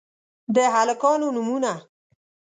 [0.55, 1.71] د هلکانو نومونه: